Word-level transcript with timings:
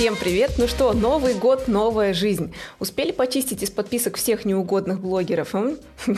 Всем 0.00 0.16
привет! 0.16 0.52
Ну 0.56 0.66
что, 0.66 0.94
Новый 0.94 1.34
год, 1.34 1.68
новая 1.68 2.14
жизнь. 2.14 2.54
Успели 2.78 3.12
почистить 3.12 3.62
из 3.62 3.70
подписок 3.70 4.16
всех 4.16 4.46
неугодных 4.46 4.98
блогеров? 4.98 5.54
М? 5.54 5.76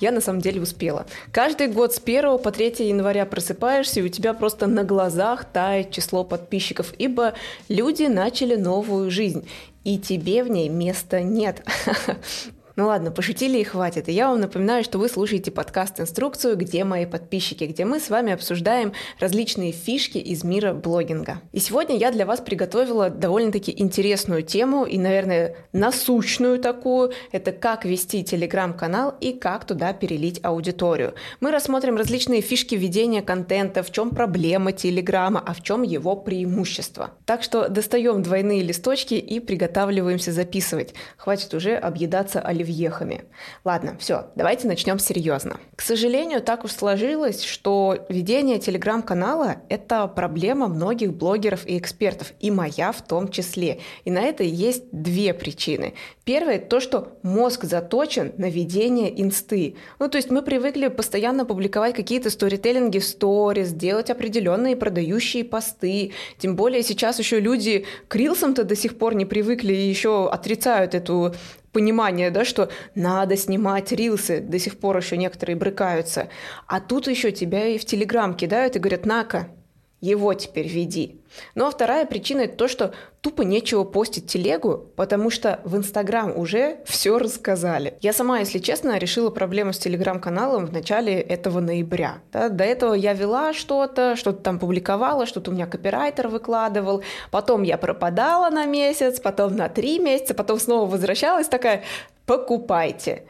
Я 0.00 0.10
на 0.10 0.20
самом 0.20 0.40
деле 0.40 0.60
успела. 0.60 1.06
Каждый 1.30 1.68
год 1.68 1.94
с 1.94 2.00
1 2.04 2.38
по 2.38 2.50
3 2.50 2.88
января 2.88 3.26
просыпаешься, 3.26 4.00
и 4.00 4.02
у 4.02 4.08
тебя 4.08 4.34
просто 4.34 4.66
на 4.66 4.82
глазах 4.82 5.44
тает 5.44 5.92
число 5.92 6.24
подписчиков, 6.24 6.92
ибо 6.98 7.34
люди 7.68 8.02
начали 8.06 8.56
новую 8.56 9.12
жизнь 9.12 9.48
и 9.84 9.96
тебе 9.96 10.42
в 10.42 10.50
ней 10.50 10.68
места 10.68 11.20
нет. 11.20 11.64
Ну 12.80 12.86
ладно, 12.86 13.10
пошутили 13.10 13.58
и 13.58 13.62
хватит. 13.62 14.08
И 14.08 14.12
я 14.12 14.30
вам 14.30 14.40
напоминаю, 14.40 14.82
что 14.84 14.96
вы 14.96 15.10
слушаете 15.10 15.50
подкаст-инструкцию 15.50 16.56
«Где 16.56 16.84
мои 16.84 17.04
подписчики?», 17.04 17.64
где 17.64 17.84
мы 17.84 18.00
с 18.00 18.08
вами 18.08 18.32
обсуждаем 18.32 18.94
различные 19.18 19.70
фишки 19.70 20.16
из 20.16 20.44
мира 20.44 20.72
блогинга. 20.72 21.42
И 21.52 21.58
сегодня 21.58 21.98
я 21.98 22.10
для 22.10 22.24
вас 22.24 22.40
приготовила 22.40 23.10
довольно-таки 23.10 23.74
интересную 23.76 24.42
тему 24.42 24.86
и, 24.86 24.96
наверное, 24.96 25.56
насущную 25.74 26.58
такую. 26.58 27.12
Это 27.32 27.52
как 27.52 27.84
вести 27.84 28.24
телеграм-канал 28.24 29.14
и 29.20 29.34
как 29.34 29.66
туда 29.66 29.92
перелить 29.92 30.40
аудиторию. 30.42 31.12
Мы 31.40 31.50
рассмотрим 31.50 31.98
различные 31.98 32.40
фишки 32.40 32.76
ведения 32.76 33.20
контента, 33.20 33.82
в 33.82 33.92
чем 33.92 34.08
проблема 34.08 34.72
телеграма, 34.72 35.44
а 35.46 35.52
в 35.52 35.62
чем 35.62 35.82
его 35.82 36.16
преимущество. 36.16 37.10
Так 37.26 37.42
что 37.42 37.68
достаем 37.68 38.22
двойные 38.22 38.62
листочки 38.62 39.12
и 39.12 39.38
приготавливаемся 39.38 40.32
записывать. 40.32 40.94
Хватит 41.18 41.52
уже 41.52 41.74
объедаться 41.74 42.40
оливье 42.40 42.69
вьехами. 42.70 43.24
Ладно, 43.64 43.96
все, 43.98 44.26
давайте 44.36 44.68
начнем 44.68 44.98
серьезно. 44.98 45.58
К 45.76 45.82
сожалению, 45.82 46.40
так 46.40 46.64
уж 46.64 46.72
сложилось, 46.72 47.42
что 47.42 48.06
ведение 48.08 48.58
телеграм-канала– 48.58 49.56
это 49.68 50.06
проблема 50.06 50.68
многих 50.68 51.12
блогеров 51.12 51.66
и 51.66 51.76
экспертов, 51.76 52.32
и 52.38 52.50
моя 52.50 52.92
в 52.92 53.02
том 53.02 53.28
числе. 53.28 53.80
И 54.04 54.10
на 54.10 54.20
это 54.20 54.44
есть 54.44 54.84
две 54.92 55.34
причины. 55.34 55.94
Первое– 56.24 56.58
то, 56.60 56.80
что 56.80 57.18
мозг 57.22 57.64
заточен 57.64 58.32
на 58.36 58.48
ведение 58.48 59.20
инсты. 59.20 59.74
Ну, 59.98 60.08
то 60.08 60.16
есть 60.16 60.30
мы 60.30 60.42
привыкли 60.42 60.86
постоянно 60.88 61.44
публиковать 61.44 61.94
какие-то 61.94 62.30
сторителлинги 62.30 62.98
в 62.98 63.04
сторис, 63.04 63.72
делать 63.72 64.10
определенные 64.10 64.76
продающие 64.76 65.44
посты. 65.44 66.12
Тем 66.38 66.56
более 66.56 66.82
сейчас 66.82 67.18
еще 67.18 67.40
люди 67.40 67.84
к 68.08 68.14
рилсам-то 68.14 68.64
до 68.64 68.76
сих 68.76 68.96
пор 68.96 69.14
не 69.14 69.24
привыкли 69.24 69.72
и 69.72 69.88
еще 69.88 70.28
отрицают 70.30 70.94
эту 70.94 71.34
понимание, 71.72 72.30
да, 72.30 72.44
что 72.44 72.70
надо 72.94 73.36
снимать 73.36 73.92
рилсы, 73.92 74.40
до 74.40 74.58
сих 74.58 74.78
пор 74.78 74.96
еще 74.96 75.16
некоторые 75.16 75.56
брыкаются. 75.56 76.28
А 76.66 76.80
тут 76.80 77.06
еще 77.06 77.32
тебя 77.32 77.66
и 77.66 77.78
в 77.78 77.84
Телеграм 77.84 78.34
кидают 78.34 78.76
и 78.76 78.78
говорят, 78.78 79.06
на-ка, 79.06 79.48
его 80.00 80.34
теперь 80.34 80.68
веди. 80.68 81.19
Ну 81.54 81.66
а 81.66 81.70
вторая 81.70 82.06
причина 82.06 82.42
это 82.42 82.56
то, 82.56 82.68
что 82.68 82.92
тупо 83.20 83.42
нечего 83.42 83.84
постить 83.84 84.26
телегу, 84.26 84.86
потому 84.96 85.30
что 85.30 85.60
в 85.64 85.76
Инстаграм 85.76 86.36
уже 86.36 86.78
все 86.84 87.18
рассказали. 87.18 87.94
Я 88.00 88.12
сама, 88.12 88.38
если 88.38 88.58
честно, 88.58 88.98
решила 88.98 89.30
проблему 89.30 89.72
с 89.72 89.78
Телеграм-каналом 89.78 90.66
в 90.66 90.72
начале 90.72 91.20
этого 91.20 91.60
ноября. 91.60 92.18
Да? 92.32 92.48
До 92.48 92.64
этого 92.64 92.94
я 92.94 93.12
вела 93.12 93.52
что-то, 93.52 94.16
что-то 94.16 94.42
там 94.42 94.58
публиковала, 94.58 95.26
что-то 95.26 95.50
у 95.50 95.54
меня 95.54 95.66
копирайтер 95.66 96.28
выкладывал, 96.28 97.02
потом 97.30 97.62
я 97.62 97.76
пропадала 97.78 98.50
на 98.50 98.66
месяц, 98.66 99.20
потом 99.20 99.56
на 99.56 99.68
три 99.68 99.98
месяца, 99.98 100.34
потом 100.34 100.58
снова 100.58 100.90
возвращалась 100.90 101.48
такая, 101.48 101.84
покупайте. 102.26 103.24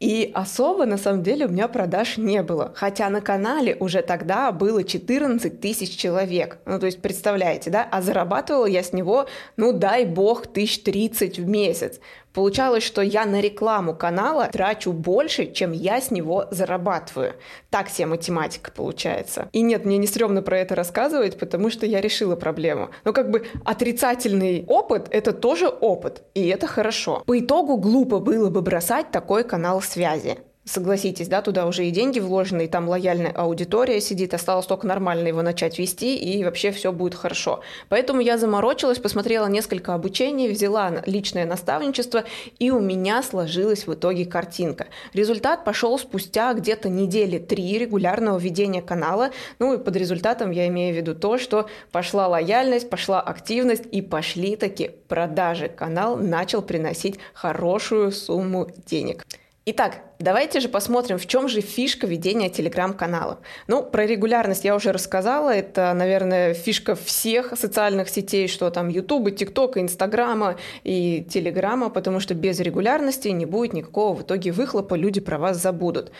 И 0.00 0.30
особо, 0.34 0.86
на 0.86 0.96
самом 0.96 1.22
деле, 1.22 1.44
у 1.44 1.50
меня 1.50 1.68
продаж 1.68 2.16
не 2.16 2.42
было. 2.42 2.72
Хотя 2.74 3.10
на 3.10 3.20
канале 3.20 3.76
уже 3.78 4.00
тогда 4.00 4.50
было 4.50 4.82
14 4.82 5.60
тысяч 5.60 5.94
человек. 5.94 6.58
Ну, 6.64 6.78
то 6.78 6.86
есть, 6.86 7.02
представляете, 7.02 7.68
да? 7.68 7.86
А 7.90 8.00
зарабатывала 8.00 8.64
я 8.64 8.82
с 8.82 8.94
него, 8.94 9.26
ну, 9.58 9.74
дай 9.74 10.06
бог, 10.06 10.46
тысяч 10.46 10.82
тридцать 10.82 11.38
в 11.38 11.46
месяц. 11.46 12.00
Получалось, 12.32 12.84
что 12.84 13.02
я 13.02 13.26
на 13.26 13.40
рекламу 13.40 13.94
канала 13.94 14.48
трачу 14.52 14.92
больше, 14.92 15.52
чем 15.52 15.72
я 15.72 16.00
с 16.00 16.10
него 16.10 16.46
зарабатываю. 16.50 17.34
Так 17.70 17.88
себе 17.88 18.06
математика 18.06 18.70
получается. 18.70 19.48
И 19.52 19.62
нет, 19.62 19.84
мне 19.84 19.98
не 19.98 20.06
стрёмно 20.06 20.42
про 20.42 20.58
это 20.58 20.74
рассказывать, 20.74 21.38
потому 21.38 21.70
что 21.70 21.86
я 21.86 22.00
решила 22.00 22.36
проблему. 22.36 22.90
Но 23.04 23.12
как 23.12 23.30
бы 23.30 23.46
отрицательный 23.64 24.64
опыт— 24.66 25.08
это 25.10 25.32
тоже 25.32 25.68
опыт, 25.68 26.22
и 26.34 26.46
это 26.48 26.66
хорошо. 26.66 27.22
По 27.26 27.38
итогу 27.38 27.76
глупо 27.76 28.18
было 28.20 28.50
бы 28.50 28.62
бросать 28.62 29.10
такой 29.10 29.44
канал 29.44 29.80
связи. 29.82 30.38
Согласитесь, 30.70 31.26
да, 31.26 31.42
туда 31.42 31.66
уже 31.66 31.86
и 31.86 31.90
деньги 31.90 32.20
вложены, 32.20 32.66
и 32.66 32.68
там 32.68 32.88
лояльная 32.88 33.32
аудитория 33.32 34.00
сидит, 34.00 34.34
осталось 34.34 34.66
только 34.66 34.86
нормально 34.86 35.26
его 35.26 35.42
начать 35.42 35.80
вести, 35.80 36.16
и 36.16 36.44
вообще 36.44 36.70
все 36.70 36.92
будет 36.92 37.16
хорошо. 37.16 37.60
Поэтому 37.88 38.20
я 38.20 38.38
заморочилась, 38.38 39.00
посмотрела 39.00 39.48
несколько 39.48 39.94
обучений, 39.94 40.48
взяла 40.48 41.02
личное 41.06 41.44
наставничество, 41.44 42.22
и 42.60 42.70
у 42.70 42.78
меня 42.78 43.24
сложилась 43.24 43.88
в 43.88 43.94
итоге 43.94 44.26
картинка. 44.26 44.86
Результат 45.12 45.64
пошел 45.64 45.98
спустя 45.98 46.54
где-то 46.54 46.88
недели 46.88 47.38
три 47.38 47.76
регулярного 47.76 48.38
ведения 48.38 48.80
канала, 48.80 49.30
ну 49.58 49.74
и 49.74 49.78
под 49.78 49.96
результатом 49.96 50.52
я 50.52 50.68
имею 50.68 50.94
в 50.94 50.96
виду 50.96 51.16
то, 51.16 51.36
что 51.36 51.68
пошла 51.90 52.28
лояльность, 52.28 52.88
пошла 52.88 53.20
активность, 53.20 53.86
и 53.90 54.02
пошли 54.02 54.54
таки 54.54 54.92
продажи. 55.08 55.68
Канал 55.68 56.16
начал 56.16 56.62
приносить 56.62 57.18
хорошую 57.34 58.12
сумму 58.12 58.68
денег. 58.86 59.24
Итак, 59.72 60.00
давайте 60.18 60.58
же 60.58 60.68
посмотрим, 60.68 61.16
в 61.16 61.26
чем 61.26 61.46
же 61.46 61.60
фишка 61.60 62.04
ведения 62.08 62.50
телеграм-канала. 62.50 63.38
Ну, 63.68 63.84
про 63.84 64.04
регулярность 64.04 64.64
я 64.64 64.74
уже 64.74 64.90
рассказала. 64.90 65.50
Это, 65.50 65.92
наверное, 65.94 66.54
фишка 66.54 66.96
всех 66.96 67.56
социальных 67.56 68.08
сетей, 68.08 68.48
что 68.48 68.68
там 68.70 68.88
Ютуба, 68.88 69.30
ТикТока, 69.30 69.80
Инстаграма 69.80 70.56
и 70.82 71.24
Телеграма, 71.30 71.88
потому 71.88 72.18
что 72.18 72.34
без 72.34 72.58
регулярности 72.58 73.28
не 73.28 73.46
будет 73.46 73.72
никакого 73.72 74.16
в 74.16 74.22
итоге 74.22 74.50
выхлопа, 74.50 74.96
люди 74.96 75.20
про 75.20 75.38
вас 75.38 75.58
забудут. 75.58 76.10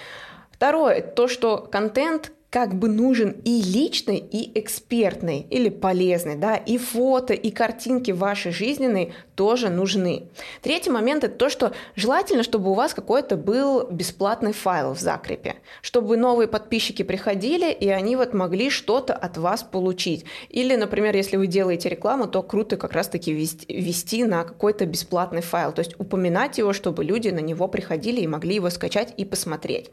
Второе, 0.52 1.00
то, 1.00 1.26
что 1.26 1.58
контент 1.58 2.30
как 2.50 2.74
бы 2.74 2.88
нужен 2.88 3.36
и 3.44 3.62
личный, 3.62 4.18
и 4.18 4.58
экспертный, 4.58 5.46
или 5.50 5.68
полезный, 5.68 6.34
да, 6.34 6.56
и 6.56 6.78
фото, 6.78 7.32
и 7.32 7.50
картинки 7.52 8.10
вашей 8.10 8.50
жизненной 8.50 9.12
тоже 9.36 9.70
нужны. 9.70 10.24
Третий 10.60 10.90
момент– 10.90 11.22
это 11.24 11.36
то, 11.36 11.48
что 11.48 11.72
желательно, 11.94 12.42
чтобы 12.42 12.72
у 12.72 12.74
вас 12.74 12.92
какой-то 12.92 13.36
был 13.36 13.86
бесплатный 13.88 14.52
файл 14.52 14.94
в 14.94 15.00
закрепе, 15.00 15.56
чтобы 15.80 16.16
новые 16.16 16.48
подписчики 16.48 17.04
приходили, 17.04 17.72
и 17.72 17.88
они 17.88 18.16
вот 18.16 18.34
могли 18.34 18.68
что-то 18.68 19.14
от 19.14 19.38
вас 19.38 19.62
получить. 19.62 20.24
Или, 20.48 20.74
например, 20.74 21.14
если 21.14 21.36
вы 21.36 21.46
делаете 21.46 21.88
рекламу, 21.88 22.26
то 22.26 22.42
круто 22.42 22.76
как 22.76 22.92
раз-таки 22.92 23.32
вести, 23.32 24.24
на 24.24 24.42
какой-то 24.42 24.86
бесплатный 24.86 25.40
файл, 25.40 25.72
то 25.72 25.80
есть 25.80 25.94
упоминать 26.00 26.58
его, 26.58 26.72
чтобы 26.72 27.04
люди 27.04 27.28
на 27.28 27.38
него 27.38 27.68
приходили 27.68 28.20
и 28.20 28.26
могли 28.26 28.56
его 28.56 28.70
скачать 28.70 29.14
и 29.16 29.24
посмотреть. 29.24 29.90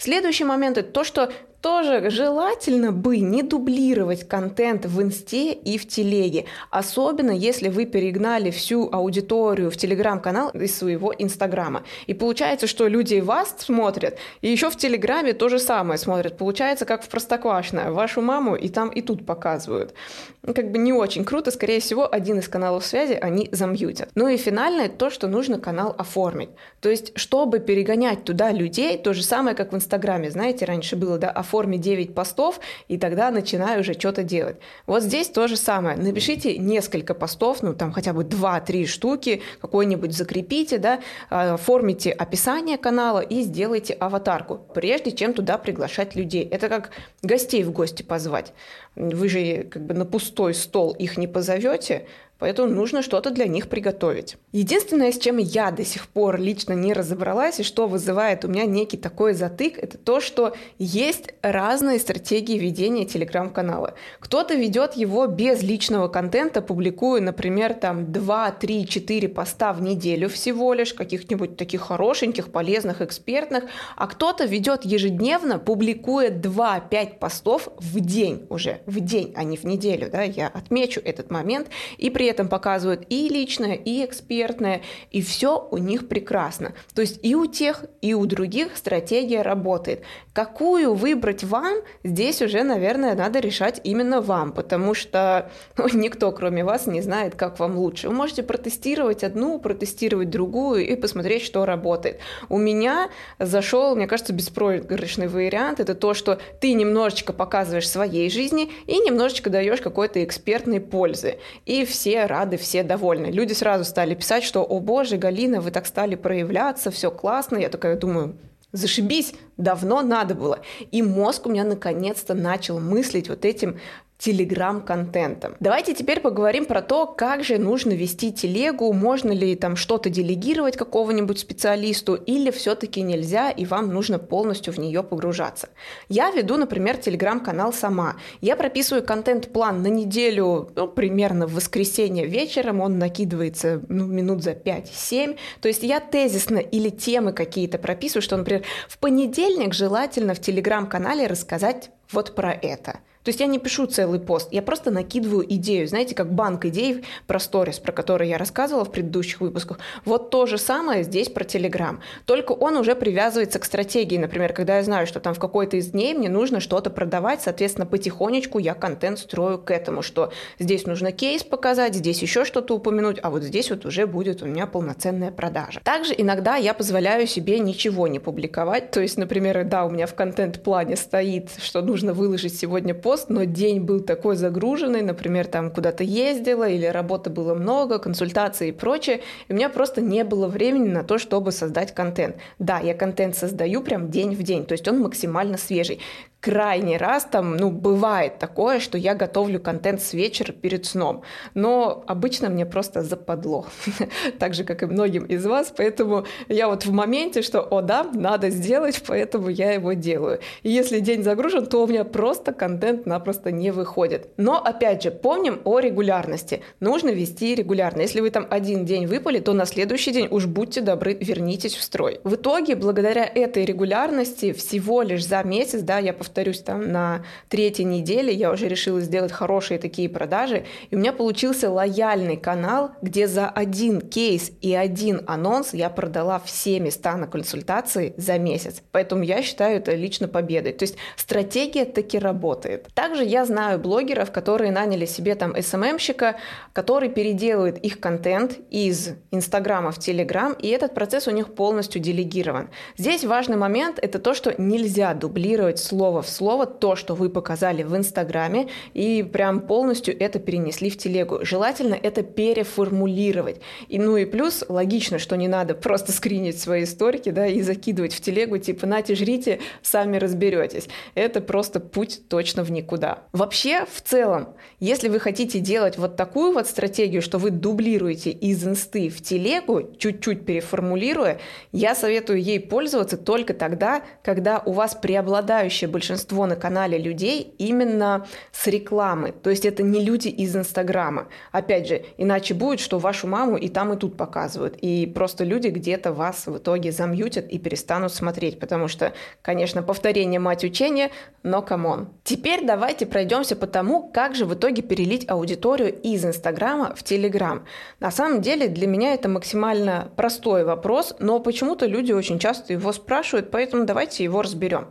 Следующий 0.00 0.44
момент– 0.44 0.78
это 0.78 0.92
то, 0.92 1.02
что 1.02 1.28
тоже 1.60 2.08
желательно 2.10 2.92
бы 2.92 3.18
не 3.18 3.42
дублировать 3.42 4.28
контент 4.28 4.86
в 4.86 5.02
инсте 5.02 5.52
и 5.52 5.76
в 5.76 5.88
телеге, 5.88 6.44
особенно 6.70 7.32
если 7.32 7.68
вы 7.68 7.84
перегнали 7.84 8.50
всю 8.50 8.88
аудиторию 8.92 9.70
в 9.70 9.76
телеграм-канал 9.76 10.50
из 10.50 10.76
своего 10.78 11.12
инстаграма. 11.18 11.82
И 12.06 12.14
получается, 12.14 12.68
что 12.68 12.86
люди 12.86 13.16
вас 13.16 13.56
смотрят, 13.58 14.18
и 14.40 14.48
еще 14.48 14.70
в 14.70 14.76
телеграме 14.76 15.32
то 15.32 15.48
же 15.48 15.58
самое 15.58 15.98
смотрят. 15.98 16.38
Получается, 16.38 16.84
как 16.84 17.02
в 17.02 17.08
Простоквашино, 17.08 17.92
вашу 17.92 18.20
маму 18.20 18.54
и 18.54 18.68
там, 18.68 18.90
и 18.90 19.02
тут 19.02 19.26
показывают. 19.26 19.94
Ну, 20.42 20.54
как 20.54 20.70
бы 20.70 20.78
не 20.78 20.92
очень 20.92 21.24
круто, 21.24 21.50
скорее 21.50 21.80
всего, 21.80 22.08
один 22.10 22.38
из 22.38 22.48
каналов 22.48 22.86
связи 22.86 23.18
они 23.20 23.48
замьютят. 23.50 24.10
Ну 24.14 24.28
и 24.28 24.36
финальное 24.36 24.88
то, 24.88 25.10
что 25.10 25.26
нужно 25.26 25.58
канал 25.58 25.94
оформить. 25.98 26.50
То 26.80 26.88
есть, 26.88 27.18
чтобы 27.18 27.58
перегонять 27.58 28.24
туда 28.24 28.52
людей, 28.52 28.96
то 28.96 29.12
же 29.12 29.24
самое, 29.24 29.56
как 29.56 29.72
в 29.72 29.76
инстаграме, 29.76 29.87
Инстаграме, 29.88 30.30
знаете, 30.30 30.66
раньше 30.66 30.96
было, 30.96 31.16
да, 31.16 31.30
оформи 31.30 31.78
9 31.78 32.14
постов, 32.14 32.60
и 32.88 32.98
тогда 32.98 33.30
начинаю 33.30 33.80
уже 33.80 33.94
что-то 33.94 34.22
делать. 34.22 34.56
Вот 34.86 35.02
здесь 35.02 35.28
то 35.28 35.48
же 35.48 35.56
самое. 35.56 35.96
Напишите 35.96 36.58
несколько 36.58 37.14
постов, 37.14 37.62
ну, 37.62 37.72
там 37.72 37.90
хотя 37.90 38.12
бы 38.12 38.22
2-3 38.24 38.84
штуки, 38.84 39.40
какой-нибудь 39.62 40.14
закрепите, 40.14 40.76
да, 40.76 41.00
а, 41.30 41.54
оформите 41.54 42.10
описание 42.10 42.76
канала 42.76 43.20
и 43.20 43.40
сделайте 43.40 43.94
аватарку, 43.94 44.60
прежде 44.74 45.10
чем 45.10 45.32
туда 45.32 45.56
приглашать 45.56 46.14
людей. 46.14 46.44
Это 46.44 46.68
как 46.68 46.90
гостей 47.22 47.64
в 47.64 47.72
гости 47.72 48.02
позвать. 48.02 48.52
Вы 48.94 49.30
же 49.30 49.62
как 49.70 49.86
бы 49.86 49.94
на 49.94 50.04
пустой 50.04 50.52
стол 50.52 50.92
их 50.92 51.16
не 51.16 51.26
позовете, 51.26 52.06
Поэтому 52.38 52.68
нужно 52.68 53.02
что-то 53.02 53.30
для 53.30 53.46
них 53.46 53.68
приготовить. 53.68 54.36
Единственное, 54.52 55.10
с 55.10 55.18
чем 55.18 55.38
я 55.38 55.70
до 55.72 55.84
сих 55.84 56.06
пор 56.06 56.38
лично 56.40 56.72
не 56.72 56.92
разобралась 56.92 57.58
и 57.58 57.64
что 57.64 57.88
вызывает 57.88 58.44
у 58.44 58.48
меня 58.48 58.64
некий 58.64 58.96
такой 58.96 59.34
затык, 59.34 59.76
это 59.76 59.98
то, 59.98 60.20
что 60.20 60.54
есть 60.78 61.34
разные 61.42 61.98
стратегии 61.98 62.56
ведения 62.58 63.04
телеграм-канала. 63.04 63.94
Кто-то 64.20 64.54
ведет 64.54 64.94
его 64.94 65.26
без 65.26 65.62
личного 65.62 66.08
контента, 66.08 66.62
публикуя, 66.62 67.20
например, 67.20 67.74
там 67.74 68.12
2, 68.12 68.50
3, 68.52 68.86
4 68.86 69.28
поста 69.28 69.72
в 69.72 69.82
неделю 69.82 70.28
всего 70.28 70.74
лишь, 70.74 70.94
каких-нибудь 70.94 71.56
таких 71.56 71.80
хорошеньких, 71.80 72.52
полезных, 72.52 73.02
экспертных, 73.02 73.64
а 73.96 74.06
кто-то 74.06 74.44
ведет 74.44 74.84
ежедневно, 74.84 75.58
публикуя 75.58 76.30
2-5 76.30 77.18
постов 77.18 77.68
в 77.76 77.98
день 78.00 78.46
уже, 78.48 78.80
в 78.86 79.00
день, 79.00 79.32
а 79.36 79.42
не 79.42 79.56
в 79.56 79.64
неделю, 79.64 80.08
да, 80.10 80.22
я 80.22 80.46
отмечу 80.46 81.00
этот 81.04 81.30
момент, 81.30 81.68
и 81.96 82.10
при 82.10 82.27
этом 82.28 82.48
показывают 82.48 83.06
и 83.08 83.28
личное, 83.28 83.74
и 83.74 84.04
экспертное, 84.04 84.82
и 85.10 85.22
все 85.22 85.66
у 85.70 85.78
них 85.78 86.08
прекрасно. 86.08 86.74
То 86.94 87.02
есть 87.02 87.20
и 87.22 87.34
у 87.34 87.46
тех, 87.46 87.84
и 88.00 88.14
у 88.14 88.26
других 88.26 88.76
стратегия 88.76 89.42
работает. 89.42 90.02
Какую 90.32 90.94
выбрать 90.94 91.44
вам, 91.44 91.78
здесь 92.04 92.42
уже, 92.42 92.62
наверное, 92.62 93.14
надо 93.14 93.40
решать 93.40 93.80
именно 93.84 94.20
вам, 94.20 94.52
потому 94.52 94.94
что 94.94 95.50
ну, 95.76 95.86
никто, 95.92 96.32
кроме 96.32 96.64
вас, 96.64 96.86
не 96.86 97.00
знает, 97.00 97.34
как 97.34 97.58
вам 97.58 97.76
лучше. 97.76 98.08
Вы 98.08 98.14
можете 98.14 98.42
протестировать 98.42 99.24
одну, 99.24 99.58
протестировать 99.58 100.30
другую 100.30 100.86
и 100.86 100.96
посмотреть, 100.96 101.42
что 101.42 101.64
работает. 101.64 102.20
У 102.48 102.58
меня 102.58 103.10
зашел, 103.38 103.96
мне 103.96 104.06
кажется, 104.06 104.32
беспроигрышный 104.32 105.28
вариант. 105.28 105.80
Это 105.80 105.94
то, 105.94 106.14
что 106.14 106.38
ты 106.60 106.72
немножечко 106.72 107.32
показываешь 107.32 107.88
своей 107.88 108.30
жизни 108.30 108.70
и 108.86 108.98
немножечко 108.98 109.50
даешь 109.50 109.80
какой-то 109.80 110.22
экспертной 110.24 110.80
пользы. 110.80 111.38
И 111.66 111.84
все 111.84 112.17
рады, 112.26 112.56
все 112.56 112.82
довольны. 112.82 113.26
Люди 113.26 113.52
сразу 113.52 113.84
стали 113.84 114.14
писать, 114.14 114.44
что 114.44 114.64
«О 114.64 114.80
боже, 114.80 115.16
Галина, 115.16 115.60
вы 115.60 115.70
так 115.70 115.86
стали 115.86 116.14
проявляться, 116.14 116.90
все 116.90 117.10
классно». 117.10 117.56
Я 117.56 117.68
такая 117.68 117.96
думаю, 117.96 118.36
Зашибись, 118.72 119.32
давно 119.56 120.02
надо 120.02 120.34
было. 120.34 120.60
И 120.90 121.00
мозг 121.00 121.46
у 121.46 121.50
меня 121.50 121.64
наконец-то 121.64 122.34
начал 122.34 122.78
мыслить 122.80 123.30
вот 123.30 123.46
этим 123.46 123.78
телеграм-контентом. 124.18 125.54
Давайте 125.60 125.94
теперь 125.94 126.20
поговорим 126.20 126.66
про 126.66 126.82
то, 126.82 127.06
как 127.06 127.44
же 127.44 127.56
нужно 127.58 127.92
вести 127.92 128.32
телегу, 128.32 128.92
можно 128.92 129.30
ли 129.30 129.54
там 129.54 129.76
что-то 129.76 130.10
делегировать 130.10 130.76
какого-нибудь 130.76 131.38
специалисту, 131.38 132.14
или 132.14 132.50
все-таки 132.50 133.00
нельзя, 133.02 133.50
и 133.50 133.64
вам 133.64 133.94
нужно 133.94 134.18
полностью 134.18 134.72
в 134.72 134.78
нее 134.78 135.04
погружаться. 135.04 135.68
Я 136.08 136.32
веду, 136.32 136.56
например, 136.56 136.96
телеграм-канал 136.96 137.72
сама. 137.72 138.16
Я 138.40 138.56
прописываю 138.56 139.04
контент-план 139.04 139.82
на 139.82 139.88
неделю, 139.88 140.70
ну, 140.74 140.88
примерно 140.88 141.46
в 141.46 141.54
воскресенье 141.54 142.26
вечером, 142.26 142.80
он 142.80 142.98
накидывается 142.98 143.80
ну, 143.88 144.06
минут 144.06 144.42
за 144.42 144.50
5-7. 144.52 145.38
То 145.60 145.68
есть 145.68 145.84
я 145.84 146.00
тезисно 146.00 146.58
или 146.58 146.88
темы 146.88 147.32
какие-то 147.32 147.78
прописываю, 147.78 148.22
что, 148.22 148.36
например, 148.36 148.64
в 148.88 148.98
понедельник 148.98 149.74
желательно 149.74 150.34
в 150.34 150.40
телеграм-канале 150.40 151.28
рассказать 151.28 151.90
вот 152.10 152.34
про 152.34 152.52
это. 152.52 152.98
То 153.24 153.30
есть 153.30 153.40
я 153.40 153.46
не 153.46 153.58
пишу 153.58 153.86
целый 153.86 154.20
пост, 154.20 154.48
я 154.52 154.62
просто 154.62 154.90
накидываю 154.90 155.44
идею. 155.54 155.86
Знаете, 155.88 156.14
как 156.14 156.32
банк 156.32 156.64
идей 156.64 157.04
про 157.26 157.38
сторис, 157.38 157.78
про 157.78 157.92
который 157.92 158.28
я 158.28 158.38
рассказывала 158.38 158.84
в 158.84 158.90
предыдущих 158.92 159.40
выпусках. 159.40 159.78
Вот 160.04 160.30
то 160.30 160.46
же 160.46 160.58
самое 160.58 161.02
здесь 161.02 161.28
про 161.28 161.44
Телеграм. 161.44 162.00
Только 162.24 162.52
он 162.52 162.76
уже 162.76 162.94
привязывается 162.94 163.58
к 163.58 163.64
стратегии. 163.64 164.16
Например, 164.16 164.52
когда 164.52 164.76
я 164.76 164.82
знаю, 164.82 165.06
что 165.06 165.20
там 165.20 165.34
в 165.34 165.38
какой-то 165.38 165.76
из 165.76 165.88
дней 165.88 166.14
мне 166.14 166.28
нужно 166.28 166.60
что-то 166.60 166.90
продавать, 166.90 167.42
соответственно, 167.42 167.86
потихонечку 167.86 168.58
я 168.58 168.74
контент 168.74 169.18
строю 169.18 169.58
к 169.58 169.70
этому, 169.70 170.02
что 170.02 170.32
здесь 170.58 170.86
нужно 170.86 171.12
кейс 171.12 171.42
показать, 171.42 171.94
здесь 171.94 172.22
еще 172.22 172.44
что-то 172.44 172.74
упомянуть, 172.74 173.18
а 173.22 173.30
вот 173.30 173.42
здесь 173.42 173.70
вот 173.70 173.84
уже 173.84 174.06
будет 174.06 174.42
у 174.42 174.46
меня 174.46 174.66
полноценная 174.66 175.30
продажа. 175.30 175.80
Также 175.82 176.14
иногда 176.16 176.56
я 176.56 176.74
позволяю 176.74 177.26
себе 177.26 177.58
ничего 177.58 178.06
не 178.08 178.18
публиковать. 178.18 178.90
То 178.90 179.00
есть, 179.00 179.16
например, 179.16 179.64
да, 179.64 179.84
у 179.84 179.90
меня 179.90 180.06
в 180.06 180.14
контент-плане 180.14 180.96
стоит, 180.96 181.50
что 181.60 181.82
нужно 181.82 182.12
выложить 182.12 182.56
сегодня 182.58 182.94
пост, 182.94 183.07
пост, 183.08 183.30
но 183.30 183.44
день 183.44 183.80
был 183.80 184.00
такой 184.00 184.36
загруженный, 184.36 185.00
например, 185.00 185.46
там 185.46 185.70
куда-то 185.70 186.04
ездила 186.04 186.68
или 186.68 186.84
работы 186.84 187.30
было 187.30 187.54
много, 187.54 187.98
консультации 187.98 188.68
и 188.68 188.72
прочее, 188.72 189.22
и 189.48 189.52
у 189.54 189.56
меня 189.56 189.70
просто 189.70 190.02
не 190.02 190.24
было 190.24 190.46
времени 190.46 190.88
на 190.88 191.04
то, 191.04 191.16
чтобы 191.16 191.50
создать 191.50 191.94
контент. 191.94 192.36
Да, 192.58 192.80
я 192.80 192.92
контент 192.92 193.34
создаю 193.34 193.80
прям 193.80 194.10
день 194.10 194.34
в 194.34 194.42
день, 194.42 194.66
то 194.66 194.72
есть 194.72 194.86
он 194.88 195.00
максимально 195.00 195.56
свежий 195.56 196.00
крайний 196.40 196.96
раз 196.96 197.24
там, 197.24 197.56
ну, 197.56 197.70
бывает 197.70 198.38
такое, 198.38 198.78
что 198.78 198.96
я 198.96 199.14
готовлю 199.14 199.60
контент 199.60 200.00
с 200.00 200.12
вечера 200.12 200.52
перед 200.52 200.86
сном, 200.86 201.22
но 201.54 202.04
обычно 202.06 202.48
мне 202.48 202.64
просто 202.64 203.02
западло, 203.02 203.66
так 204.38 204.54
же, 204.54 204.64
как 204.64 204.82
и 204.82 204.86
многим 204.86 205.24
из 205.24 205.44
вас, 205.44 205.72
поэтому 205.76 206.26
я 206.48 206.68
вот 206.68 206.84
в 206.86 206.92
моменте, 206.92 207.42
что, 207.42 207.60
о 207.60 207.82
да, 207.82 208.04
надо 208.14 208.50
сделать, 208.50 209.02
поэтому 209.06 209.48
я 209.48 209.72
его 209.72 209.94
делаю. 209.94 210.40
И 210.62 210.70
если 210.70 211.00
день 211.00 211.22
загружен, 211.24 211.66
то 211.66 211.82
у 211.82 211.86
меня 211.86 212.04
просто 212.04 212.52
контент 212.52 213.06
напросто 213.06 213.50
не 213.50 213.70
выходит. 213.72 214.28
Но, 214.36 214.62
опять 214.62 215.02
же, 215.02 215.10
помним 215.10 215.60
о 215.64 215.80
регулярности. 215.80 216.62
Нужно 216.80 217.10
вести 217.10 217.54
регулярно. 217.54 218.02
Если 218.02 218.20
вы 218.20 218.30
там 218.30 218.46
один 218.48 218.84
день 218.84 219.06
выпали, 219.06 219.40
то 219.40 219.52
на 219.52 219.66
следующий 219.66 220.12
день 220.12 220.28
уж 220.30 220.46
будьте 220.46 220.80
добры, 220.80 221.14
вернитесь 221.14 221.74
в 221.74 221.82
строй. 221.82 222.20
В 222.24 222.34
итоге, 222.34 222.76
благодаря 222.76 223.24
этой 223.24 223.64
регулярности, 223.64 224.52
всего 224.52 225.02
лишь 225.02 225.26
за 225.26 225.42
месяц, 225.42 225.80
да, 225.80 225.98
я 225.98 226.12
повторяю, 226.12 226.27
повторюсь, 226.28 226.60
там 226.60 226.92
на 226.92 227.22
третьей 227.48 227.86
неделе 227.86 228.32
я 228.32 228.52
уже 228.52 228.68
решила 228.68 229.00
сделать 229.00 229.32
хорошие 229.32 229.78
такие 229.78 230.08
продажи, 230.08 230.66
и 230.90 230.94
у 230.94 230.98
меня 230.98 231.12
получился 231.12 231.70
лояльный 231.70 232.36
канал, 232.36 232.90
где 233.00 233.26
за 233.26 233.48
один 233.48 234.00
кейс 234.00 234.52
и 234.60 234.74
один 234.74 235.22
анонс 235.26 235.72
я 235.72 235.88
продала 235.88 236.38
все 236.38 236.80
места 236.80 237.16
на 237.16 237.26
консультации 237.26 238.12
за 238.16 238.38
месяц. 238.38 238.82
Поэтому 238.92 239.22
я 239.22 239.42
считаю 239.42 239.78
это 239.78 239.94
лично 239.94 240.28
победой. 240.28 240.72
То 240.72 240.84
есть 240.84 240.96
стратегия 241.16 241.86
таки 241.86 242.18
работает. 242.18 242.88
Также 242.94 243.24
я 243.24 243.44
знаю 243.46 243.78
блогеров, 243.78 244.30
которые 244.30 244.70
наняли 244.70 245.06
себе 245.06 245.34
там 245.34 245.54
СММщика, 245.60 246.36
который 246.74 247.08
переделывает 247.08 247.78
их 247.78 248.00
контент 248.00 248.58
из 248.70 249.10
Инстаграма 249.30 249.92
в 249.92 249.98
Телеграм, 249.98 250.52
и 250.52 250.68
этот 250.68 250.94
процесс 250.94 251.26
у 251.26 251.30
них 251.30 251.54
полностью 251.54 252.02
делегирован. 252.02 252.68
Здесь 252.98 253.24
важный 253.24 253.56
момент– 253.56 253.98
это 254.02 254.18
то, 254.18 254.34
что 254.34 254.54
нельзя 254.58 255.14
дублировать 255.14 255.78
слово 255.78 256.17
слово 256.26 256.48
в 256.48 256.48
слово 256.48 256.66
то, 256.66 256.96
что 256.96 257.14
вы 257.14 257.28
показали 257.28 257.82
в 257.82 257.96
Инстаграме, 257.96 258.68
и 258.94 259.22
прям 259.22 259.60
полностью 259.60 260.18
это 260.18 260.38
перенесли 260.38 260.90
в 260.90 260.96
телегу. 260.96 261.40
Желательно 261.42 261.94
это 261.94 262.22
переформулировать. 262.22 263.60
И 263.88 263.98
ну 263.98 264.16
и 264.16 264.24
плюс, 264.24 264.64
логично, 264.68 265.18
что 265.18 265.36
не 265.36 265.46
надо 265.46 265.74
просто 265.74 266.12
скринить 266.12 266.58
свои 266.58 266.84
историки, 266.84 267.30
да, 267.30 267.46
и 267.46 267.60
закидывать 267.60 268.14
в 268.14 268.20
телегу, 268.20 268.58
типа, 268.58 268.86
нате, 268.86 269.14
жрите, 269.14 269.60
сами 269.82 270.16
разберетесь. 270.16 270.88
Это 271.14 271.40
просто 271.40 271.80
путь 271.80 272.28
точно 272.28 272.62
в 272.64 272.70
никуда. 272.70 273.24
Вообще, 273.32 273.84
в 273.84 274.00
целом, 274.00 274.54
если 274.80 275.08
вы 275.08 275.20
хотите 275.20 275.60
делать 275.60 275.98
вот 275.98 276.16
такую 276.16 276.52
вот 276.52 276.66
стратегию, 276.66 277.20
что 277.20 277.38
вы 277.38 277.50
дублируете 277.50 278.30
из 278.30 278.66
инсты 278.66 279.10
в 279.10 279.22
телегу, 279.22 279.90
чуть-чуть 279.98 280.46
переформулируя, 280.46 281.40
я 281.72 281.94
советую 281.94 282.42
ей 282.42 282.58
пользоваться 282.58 283.16
только 283.16 283.54
тогда, 283.54 284.02
когда 284.22 284.62
у 284.64 284.72
вас 284.72 284.94
преобладающее 284.94 285.88
большинство 285.88 286.07
большинство 286.08 286.46
на 286.46 286.56
канале 286.56 286.96
людей 286.96 287.54
именно 287.58 288.26
с 288.50 288.66
рекламы. 288.66 289.32
То 289.32 289.50
есть 289.50 289.66
это 289.66 289.82
не 289.82 290.02
люди 290.02 290.28
из 290.28 290.56
Инстаграма. 290.56 291.28
Опять 291.52 291.86
же, 291.86 292.02
иначе 292.16 292.54
будет, 292.54 292.80
что 292.80 292.98
вашу 292.98 293.26
маму 293.26 293.56
и 293.56 293.68
там, 293.68 293.92
и 293.92 293.96
тут 293.96 294.16
показывают. 294.16 294.76
И 294.80 295.06
просто 295.06 295.44
люди 295.44 295.68
где-то 295.68 296.12
вас 296.12 296.46
в 296.46 296.56
итоге 296.56 296.92
замьютят 296.92 297.46
и 297.48 297.58
перестанут 297.58 298.14
смотреть. 298.14 298.58
Потому 298.58 298.88
что, 298.88 299.12
конечно, 299.42 299.82
повторение 299.82 300.40
мать 300.40 300.64
учения, 300.64 301.10
но 301.42 301.60
come 301.60 301.87
on. 301.87 302.08
Теперь 302.24 302.64
давайте 302.64 303.04
пройдемся 303.04 303.54
по 303.54 303.66
тому, 303.66 304.08
как 304.08 304.34
же 304.34 304.46
в 304.46 304.54
итоге 304.54 304.82
перелить 304.82 305.28
аудиторию 305.28 305.92
из 305.92 306.24
Инстаграма 306.24 306.94
в 306.94 307.02
Телеграм. 307.02 307.66
На 308.00 308.10
самом 308.10 308.40
деле 308.40 308.68
для 308.68 308.86
меня 308.86 309.12
это 309.12 309.28
максимально 309.28 310.10
простой 310.16 310.64
вопрос, 310.64 311.14
но 311.18 311.38
почему-то 311.38 311.84
люди 311.84 312.12
очень 312.12 312.38
часто 312.38 312.72
его 312.72 312.92
спрашивают, 312.92 313.50
поэтому 313.50 313.84
давайте 313.84 314.24
его 314.24 314.40
разберем. 314.40 314.88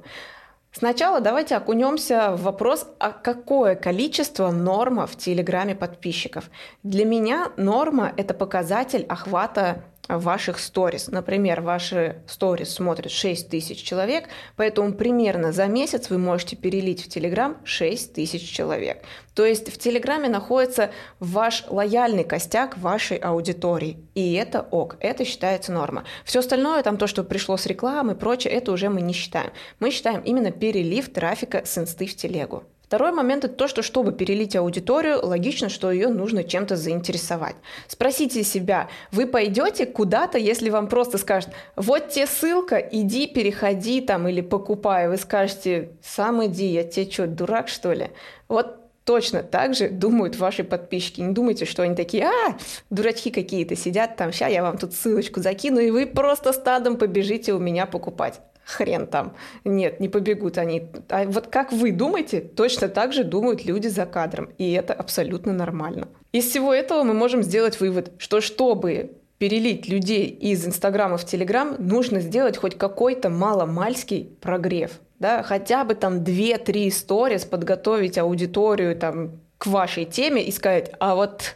Сначала 0.72 1.22
давайте 1.22 1.56
окунемся 1.56 2.36
в 2.36 2.44
вопрос, 2.44 2.88
а 3.00 3.12
какое 3.12 3.76
количество 3.76 4.52
норма 4.52 5.08
в 5.08 5.16
Телеграме 5.16 5.76
подписчиков. 5.76 6.50
Для 6.84 7.06
меня 7.06 7.52
норма– 7.58 8.14
это 8.18 8.34
показатель 8.34 9.06
охвата 9.10 9.84
ваших 10.08 10.60
сторис. 10.60 11.08
Например, 11.08 11.62
ваши 11.62 12.22
сторис 12.28 12.74
смотрят 12.74 13.12
6 13.12 13.50
тысяч 13.50 13.82
человек, 13.82 14.26
поэтому 14.56 14.94
примерно 14.94 15.52
за 15.52 15.66
месяц 15.68 16.10
вы 16.10 16.18
можете 16.18 16.56
перелить 16.56 17.04
в 17.04 17.10
Телеграм 17.10 17.58
6 17.64 18.14
тысяч 18.14 18.50
человек. 18.50 19.04
То 19.34 19.46
есть 19.46 19.72
в 19.72 19.78
Телеграме 19.78 20.30
находится 20.30 20.92
ваш 21.20 21.66
лояльный 21.70 22.24
костяк 22.24 22.78
вашей 22.78 23.18
аудитории. 23.18 23.98
И 24.16 24.34
это 24.34 24.62
ок, 24.62 24.98
это 25.00 25.26
считается 25.26 25.72
норма. 25.72 26.06
Все 26.26 26.40
остальное, 26.40 26.82
там 26.82 26.98
то, 26.98 27.06
что 27.06 27.24
пришло 27.24 27.56
с 27.56 27.68
рекламы 27.68 28.14
и 28.14 28.16
прочее, 28.16 28.54
это 28.54 28.72
уже 28.72 28.90
мы 28.90 29.02
не 29.02 29.14
считаем. 29.14 29.52
Мы 29.80 29.92
считаем 29.92 30.22
именно 30.22 30.52
перелив 30.52 31.14
трафика 31.14 31.64
с 31.66 31.78
инсты 31.78 32.08
в 32.08 32.16
телегу. 32.16 32.64
Второй 32.88 33.12
момент– 33.12 33.44
это 33.46 33.54
то, 33.54 33.68
что 33.68 33.82
чтобы 33.82 34.14
перелить 34.14 34.56
аудиторию, 34.56 35.20
логично, 35.22 35.68
что 35.68 35.92
ее 35.92 36.08
нужно 36.08 36.46
чем-то 36.46 36.78
заинтересовать. 36.78 37.58
Спросите 37.86 38.44
себя, 38.44 38.88
вы 39.12 39.28
пойдете 39.28 39.86
куда-то, 39.86 40.38
если 40.38 40.70
вам 40.70 40.88
просто 40.88 41.18
скажут, 41.18 41.50
вот 41.76 42.08
тебе 42.08 42.28
ссылка, 42.28 42.78
иди, 42.78 43.28
переходи 43.28 44.00
там 44.00 44.30
или 44.30 44.40
покупай. 44.40 45.10
Вы 45.10 45.18
скажете, 45.18 45.90
сам 46.02 46.46
иди, 46.46 46.68
я 46.68 46.86
тебе 46.86 47.12
что, 47.12 47.28
дурак 47.28 47.68
что 47.68 47.92
ли? 47.92 48.08
Вот 48.48 48.78
точно 49.04 49.44
так 49.44 49.76
же 49.76 49.90
думают 49.90 50.38
ваши 50.38 50.64
подписчики. 50.64 51.20
Не 51.20 51.34
думайте, 51.34 51.66
что 51.66 51.84
они 51.84 51.94
такие, 51.94 52.24
а, 52.24 52.58
дурачки 52.90 53.32
какие-то 53.32 53.76
сидят 53.76 54.16
там, 54.16 54.32
сейчас 54.32 54.52
я 54.52 54.64
вам 54.64 54.78
тут 54.78 54.94
ссылочку 54.94 55.42
закину, 55.42 55.82
и 55.82 55.92
вы 55.92 56.06
просто 56.06 56.54
стадом 56.54 56.96
побежите 56.96 57.52
у 57.54 57.60
меня 57.60 57.86
покупать. 57.86 58.40
Хрен 58.68 59.08
там. 59.08 59.34
Нет, 59.64 60.00
не 60.00 60.10
побегут 60.10 60.58
они. 60.58 60.90
А 61.10 61.24
вот 61.26 61.48
как 61.48 61.72
вы 61.72 61.92
думаете, 61.92 62.42
точно 62.42 62.90
так 62.90 63.14
же 63.14 63.24
думают 63.24 63.66
люди 63.66 63.88
за 63.88 64.06
кадром. 64.06 64.50
И 64.58 64.72
это 64.74 64.94
абсолютно 64.94 65.54
нормально. 65.54 66.10
Из 66.34 66.46
всего 66.50 66.74
этого 66.74 67.04
мы 67.04 67.14
можем 67.14 67.44
сделать 67.44 67.80
вывод, 67.80 68.12
что 68.18 68.42
чтобы 68.42 69.12
перелить 69.38 69.88
людей 69.88 70.26
из 70.26 70.66
Инстаграма 70.66 71.18
в 71.18 71.26
Телеграм, 71.26 71.76
нужно 71.80 72.20
сделать 72.20 72.58
хоть 72.58 72.78
какой-то 72.78 73.30
маломальский 73.30 74.36
прогрев. 74.42 74.92
Да? 75.20 75.44
Хотя 75.44 75.84
бы 75.86 75.96
там 75.96 76.24
2-3 76.24 76.92
сторис, 76.92 77.46
подготовить 77.46 78.18
аудиторию 78.18 78.96
там, 78.96 79.40
к 79.58 79.68
вашей 79.68 80.06
теме 80.06 80.44
и 80.44 80.52
сказать, 80.52 80.92
а 81.00 81.16
вот 81.16 81.56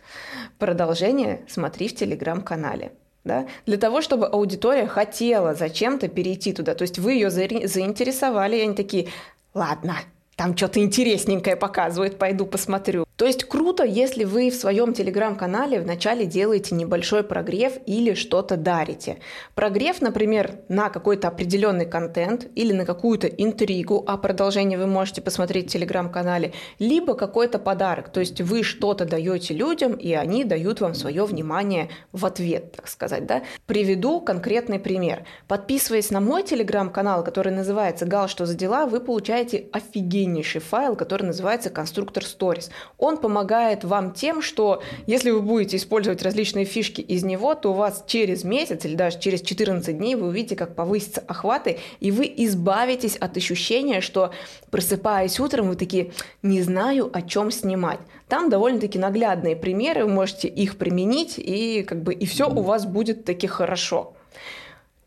продолжение 0.57 1.41
смотри 1.47 1.87
в 1.87 1.95
Телеграм-канале 1.95 2.93
да, 3.23 3.47
для 3.65 3.77
того, 3.77 4.01
чтобы 4.01 4.27
аудитория 4.27 4.87
хотела 4.87 5.53
зачем-то 5.53 6.07
перейти 6.07 6.53
туда. 6.53 6.73
То 6.73 6.83
есть 6.83 6.99
вы 6.99 7.13
ее 7.13 7.29
заинтересовали, 7.29 8.57
и 8.57 8.61
они 8.61 8.73
такие, 8.73 9.09
ладно, 9.53 9.95
там 10.35 10.57
что-то 10.57 10.79
интересненькое 10.79 11.55
показывают, 11.55 12.17
пойду 12.17 12.45
посмотрю. 12.45 13.05
То 13.21 13.27
есть 13.27 13.43
круто, 13.43 13.83
если 13.83 14.23
вы 14.23 14.49
в 14.49 14.55
своем 14.55 14.95
телеграм-канале 14.95 15.79
вначале 15.79 16.25
делаете 16.25 16.73
небольшой 16.73 17.23
прогрев 17.23 17.73
или 17.85 18.15
что-то 18.15 18.57
дарите. 18.57 19.19
Прогрев, 19.53 20.01
например, 20.01 20.55
на 20.69 20.89
какой-то 20.89 21.27
определенный 21.27 21.85
контент 21.85 22.47
или 22.55 22.73
на 22.73 22.83
какую-то 22.83 23.27
интригу, 23.27 24.03
а 24.07 24.17
продолжение 24.17 24.79
вы 24.79 24.87
можете 24.87 25.21
посмотреть 25.21 25.69
в 25.69 25.73
телеграм-канале, 25.73 26.53
либо 26.79 27.13
какой-то 27.13 27.59
подарок. 27.59 28.09
То 28.09 28.21
есть 28.21 28.41
вы 28.41 28.63
что-то 28.63 29.05
даете 29.05 29.53
людям, 29.53 29.93
и 29.93 30.13
они 30.13 30.43
дают 30.43 30.81
вам 30.81 30.95
свое 30.95 31.23
внимание 31.23 31.89
в 32.11 32.25
ответ, 32.25 32.71
так 32.71 32.87
сказать. 32.87 33.27
Да? 33.27 33.43
Приведу 33.67 34.19
конкретный 34.19 34.79
пример. 34.79 35.25
Подписываясь 35.47 36.09
на 36.09 36.21
мой 36.21 36.41
телеграм-канал, 36.41 37.23
который 37.23 37.53
называется 37.53 38.07
«Гал, 38.07 38.27
что 38.27 38.47
за 38.47 38.55
дела», 38.55 38.87
вы 38.87 38.99
получаете 38.99 39.67
офигеннейший 39.71 40.61
файл, 40.61 40.95
который 40.95 41.27
называется 41.27 41.69
«Конструктор 41.69 42.23
Stories». 42.23 42.71
Он 42.97 43.10
он 43.11 43.17
помогает 43.17 43.83
вам 43.83 44.13
тем, 44.13 44.41
что 44.41 44.81
если 45.05 45.31
вы 45.31 45.41
будете 45.41 45.77
использовать 45.77 46.23
различные 46.23 46.65
фишки 46.65 47.01
из 47.01 47.23
него, 47.23 47.53
то 47.55 47.71
у 47.71 47.73
вас 47.73 48.03
через 48.07 48.43
месяц 48.43 48.85
или 48.85 48.95
даже 48.95 49.19
через 49.19 49.41
14 49.41 49.97
дней 49.97 50.15
вы 50.15 50.27
увидите, 50.27 50.55
как 50.55 50.75
повысятся 50.75 51.21
охваты, 51.27 51.79
и 51.99 52.11
вы 52.11 52.31
избавитесь 52.37 53.17
от 53.17 53.37
ощущения, 53.37 54.01
что 54.01 54.31
просыпаясь 54.69 55.39
утром, 55.39 55.69
вы 55.69 55.75
такие, 55.75 56.11
не 56.41 56.61
знаю, 56.61 57.09
о 57.13 57.21
чем 57.21 57.51
снимать. 57.51 57.99
Там 58.27 58.49
довольно-таки 58.49 58.97
наглядные 58.97 59.55
примеры, 59.55 60.05
вы 60.05 60.11
можете 60.11 60.47
их 60.47 60.77
применить, 60.77 61.35
и 61.37 61.83
как 61.83 62.01
бы 62.01 62.13
и 62.13 62.25
все 62.25 62.49
у 62.49 62.61
вас 62.61 62.85
будет 62.85 63.25
таки 63.25 63.47
хорошо. 63.47 64.13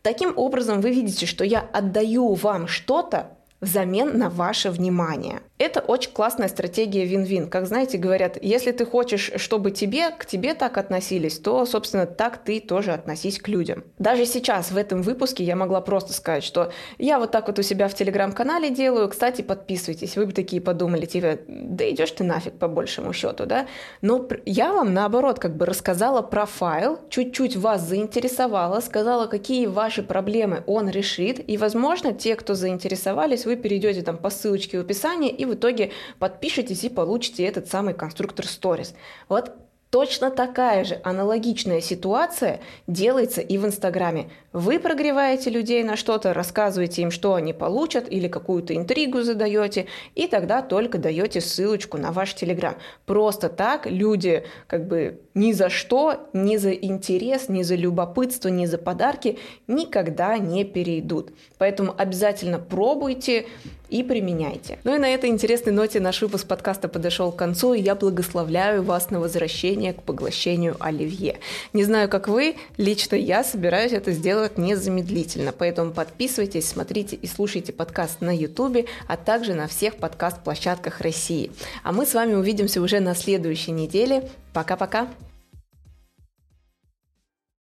Таким 0.03 0.33
образом, 0.37 0.81
вы 0.81 0.91
видите, 0.91 1.25
что 1.25 1.43
я 1.43 1.59
отдаю 1.59 2.35
вам 2.35 2.67
что-то 2.67 3.31
взамен 3.61 4.17
на 4.17 4.29
ваше 4.29 4.69
внимание. 4.69 5.41
Это 5.57 5.79
очень 5.79 6.11
классная 6.11 6.49
стратегия 6.49 7.05
вин-вин. 7.05 7.49
Как 7.49 7.65
знаете, 7.65 7.97
говорят, 7.97 8.37
если 8.41 8.73
ты 8.73 8.85
хочешь, 8.85 9.31
чтобы 9.37 9.71
тебе, 9.71 10.11
к 10.11 10.25
тебе 10.25 10.53
так 10.53 10.77
относились, 10.77 11.39
то, 11.39 11.65
собственно, 11.65 12.05
так 12.05 12.43
ты 12.43 12.59
тоже 12.59 12.91
относись 12.91 13.39
к 13.39 13.47
людям. 13.47 13.85
Даже 13.97 14.25
сейчас, 14.25 14.71
в 14.71 14.75
этом 14.75 15.01
выпуске, 15.01 15.45
я 15.45 15.55
могла 15.55 15.79
просто 15.79 16.11
сказать, 16.11 16.43
что 16.43 16.73
я 16.97 17.19
вот 17.19 17.31
так 17.31 17.47
вот 17.47 17.57
у 17.57 17.61
себя 17.61 17.87
в 17.87 17.93
телеграм-канале 17.93 18.69
делаю, 18.69 19.07
кстати, 19.07 19.43
подписывайтесь. 19.43 20.17
Вы 20.17 20.25
бы 20.25 20.33
такие 20.33 20.61
подумали, 20.61 21.05
типа, 21.05 21.39
да 21.47 21.89
идешь 21.89 22.11
ты 22.11 22.25
нафиг 22.25 22.59
по 22.59 22.67
большему 22.67 23.13
счету, 23.13 23.45
да? 23.45 23.65
Но 24.01 24.27
я 24.45 24.73
вам, 24.73 24.93
наоборот, 24.93 25.39
как 25.39 25.55
бы 25.55 25.65
рассказала 25.65 26.21
про 26.21 26.45
файл, 26.45 26.99
чуть-чуть 27.09 27.55
вас 27.55 27.81
заинтересовала, 27.81 28.81
сказала, 28.81 29.27
какие 29.27 29.67
ваши 29.67 30.03
проблемы 30.03 30.65
он 30.67 30.89
решит, 30.89 31.39
и, 31.49 31.55
возможно, 31.55 32.11
те, 32.11 32.35
кто 32.35 32.55
заинтересовались, 32.55 33.45
вы 33.45 33.55
перейдете 33.55 34.01
там 34.01 34.17
по 34.17 34.29
ссылочке 34.29 34.77
в 34.77 34.81
описании 34.81 35.29
и 35.29 35.44
в 35.45 35.53
итоге 35.53 35.91
подпишитесь 36.19 36.83
и 36.83 36.89
получите 36.89 37.43
этот 37.45 37.67
самый 37.67 37.93
конструктор 37.93 38.45
Stories. 38.45 38.93
Вот 39.29 39.53
Точно 39.95 40.29
такая 40.29 40.83
же 40.83 40.99
аналогичная 41.05 41.79
ситуация 41.79 42.59
делается 42.85 43.39
и 43.39 43.57
в 43.57 43.65
Инстаграме. 43.65 44.29
Вы 44.51 44.77
прогреваете 44.77 45.49
людей 45.49 45.83
на 45.83 45.95
что-то, 45.95 46.33
рассказываете 46.33 47.03
им, 47.03 47.11
что 47.11 47.33
они 47.33 47.53
получат, 47.53 48.11
или 48.11 48.27
какую-то 48.27 48.75
интригу 48.75 49.21
задаете, 49.21 49.85
и 50.13 50.27
тогда 50.27 50.61
только 50.61 50.97
даете 50.97 51.39
ссылочку 51.39 51.97
на 51.97 52.11
ваш 52.11 52.33
Телеграм. 52.33 52.75
Просто 53.05 53.47
так 53.47 53.85
люди 53.85 54.43
как 54.67 54.85
бы 54.85 55.21
ни 55.33 55.53
за 55.53 55.69
что, 55.69 56.27
ни 56.33 56.57
за 56.57 56.71
интерес, 56.71 57.47
ни 57.47 57.61
за 57.61 57.75
любопытство, 57.75 58.49
ни 58.49 58.65
за 58.65 58.77
подарки 58.77 59.39
никогда 59.67 60.37
не 60.37 60.65
перейдут. 60.65 61.31
Поэтому 61.57 61.95
обязательно 61.97 62.59
пробуйте, 62.59 63.45
и 63.89 64.03
применяйте. 64.03 64.79
Ну 64.83 64.95
и 64.95 64.99
на 64.99 65.09
этой 65.09 65.29
интересной 65.29 65.71
ноте 65.73 65.99
наш 65.99 66.21
выпуск 66.21 66.47
подкаста 66.47 66.87
подошел 66.87 67.31
к 67.31 67.35
концу, 67.35 67.73
и 67.73 67.81
я 67.81 67.95
благословляю 67.95 68.83
вас 68.83 69.09
на 69.09 69.19
возвращение 69.19 69.93
к 69.93 70.01
поглощению 70.01 70.75
оливье. 70.79 71.39
Не 71.73 71.83
знаю, 71.83 72.09
как 72.09 72.27
вы, 72.27 72.55
лично 72.77 73.15
я 73.15 73.43
собираюсь 73.43 73.91
это 73.91 74.11
сделать 74.11 74.57
незамедлительно, 74.57 75.51
поэтому 75.51 75.91
подписывайтесь, 75.91 76.67
смотрите 76.67 77.15
и 77.15 77.27
слушайте 77.27 77.73
подкаст 77.73 78.21
на 78.21 78.35
YouTube, 78.35 78.87
а 79.07 79.17
также 79.17 79.53
на 79.53 79.67
всех 79.67 79.97
подкаст-площадках 79.97 81.01
России. 81.01 81.51
А 81.83 81.91
мы 81.91 82.05
с 82.05 82.13
вами 82.13 82.33
увидимся 82.33 82.81
уже 82.81 82.99
на 82.99 83.15
следующей 83.15 83.71
неделе. 83.71 84.29
Пока-пока! 84.53 85.07